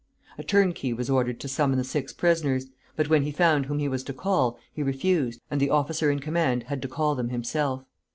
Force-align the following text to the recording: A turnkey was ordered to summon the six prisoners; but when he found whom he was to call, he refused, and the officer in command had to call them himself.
A 0.39 0.43
turnkey 0.43 0.93
was 0.93 1.11
ordered 1.11 1.39
to 1.41 1.47
summon 1.47 1.77
the 1.77 1.83
six 1.83 2.11
prisoners; 2.11 2.65
but 2.95 3.07
when 3.07 3.21
he 3.21 3.31
found 3.31 3.67
whom 3.67 3.77
he 3.77 3.87
was 3.87 4.01
to 4.05 4.13
call, 4.13 4.57
he 4.73 4.81
refused, 4.81 5.39
and 5.51 5.61
the 5.61 5.69
officer 5.69 6.09
in 6.09 6.17
command 6.19 6.63
had 6.63 6.81
to 6.81 6.87
call 6.87 7.13
them 7.13 7.29
himself. 7.29 7.83